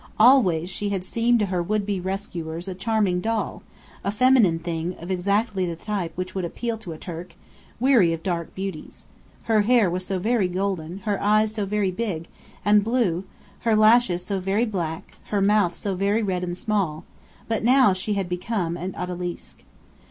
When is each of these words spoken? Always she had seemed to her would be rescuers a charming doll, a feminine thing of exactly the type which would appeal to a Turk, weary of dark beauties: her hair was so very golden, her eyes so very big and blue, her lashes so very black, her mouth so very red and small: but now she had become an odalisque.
Always 0.17 0.67
she 0.67 0.89
had 0.89 1.03
seemed 1.03 1.37
to 1.37 1.45
her 1.45 1.61
would 1.61 1.85
be 1.85 1.99
rescuers 1.99 2.67
a 2.67 2.73
charming 2.73 3.21
doll, 3.21 3.61
a 4.03 4.09
feminine 4.09 4.57
thing 4.57 4.95
of 4.97 5.11
exactly 5.11 5.63
the 5.67 5.75
type 5.75 6.11
which 6.15 6.33
would 6.33 6.43
appeal 6.43 6.79
to 6.79 6.93
a 6.93 6.97
Turk, 6.97 7.35
weary 7.79 8.11
of 8.11 8.23
dark 8.23 8.55
beauties: 8.55 9.05
her 9.43 9.61
hair 9.61 9.91
was 9.91 10.03
so 10.03 10.17
very 10.17 10.47
golden, 10.47 11.01
her 11.05 11.21
eyes 11.21 11.53
so 11.53 11.67
very 11.67 11.91
big 11.91 12.27
and 12.65 12.83
blue, 12.83 13.25
her 13.59 13.75
lashes 13.75 14.25
so 14.25 14.39
very 14.39 14.65
black, 14.65 15.17
her 15.25 15.39
mouth 15.39 15.75
so 15.75 15.93
very 15.93 16.23
red 16.23 16.43
and 16.43 16.57
small: 16.57 17.03
but 17.47 17.63
now 17.63 17.93
she 17.93 18.15
had 18.15 18.27
become 18.27 18.75
an 18.75 18.95
odalisque. 18.97 19.63